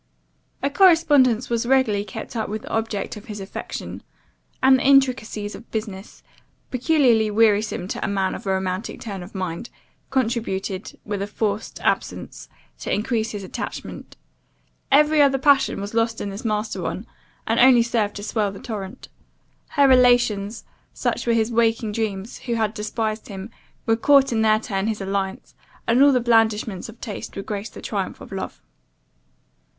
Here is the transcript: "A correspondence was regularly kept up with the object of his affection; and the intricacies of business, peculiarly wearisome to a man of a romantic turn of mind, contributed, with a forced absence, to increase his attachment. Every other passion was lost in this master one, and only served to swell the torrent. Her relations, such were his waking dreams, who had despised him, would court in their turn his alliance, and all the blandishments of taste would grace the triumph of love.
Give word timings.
"A 0.63 0.71
correspondence 0.71 1.47
was 1.47 1.67
regularly 1.67 2.03
kept 2.03 2.35
up 2.35 2.49
with 2.49 2.63
the 2.63 2.71
object 2.73 3.17
of 3.17 3.25
his 3.25 3.39
affection; 3.39 4.01
and 4.63 4.79
the 4.79 4.83
intricacies 4.83 5.53
of 5.53 5.69
business, 5.69 6.23
peculiarly 6.71 7.29
wearisome 7.29 7.87
to 7.89 8.03
a 8.03 8.07
man 8.07 8.33
of 8.33 8.47
a 8.47 8.51
romantic 8.51 8.99
turn 8.99 9.21
of 9.21 9.35
mind, 9.35 9.69
contributed, 10.09 10.97
with 11.05 11.21
a 11.21 11.27
forced 11.27 11.79
absence, 11.81 12.49
to 12.79 12.91
increase 12.91 13.29
his 13.29 13.43
attachment. 13.43 14.17
Every 14.91 15.21
other 15.21 15.37
passion 15.37 15.79
was 15.79 15.93
lost 15.93 16.19
in 16.19 16.31
this 16.31 16.43
master 16.43 16.81
one, 16.81 17.05
and 17.45 17.59
only 17.59 17.83
served 17.83 18.15
to 18.15 18.23
swell 18.23 18.51
the 18.51 18.59
torrent. 18.59 19.07
Her 19.67 19.87
relations, 19.87 20.63
such 20.95 21.27
were 21.27 21.33
his 21.33 21.51
waking 21.51 21.91
dreams, 21.91 22.39
who 22.39 22.55
had 22.55 22.73
despised 22.73 23.27
him, 23.27 23.51
would 23.85 24.01
court 24.01 24.31
in 24.31 24.41
their 24.41 24.59
turn 24.59 24.87
his 24.87 24.99
alliance, 24.99 25.53
and 25.85 26.01
all 26.01 26.11
the 26.11 26.19
blandishments 26.19 26.89
of 26.89 26.99
taste 26.99 27.35
would 27.35 27.45
grace 27.45 27.69
the 27.69 27.83
triumph 27.83 28.19
of 28.19 28.31
love. 28.31 28.63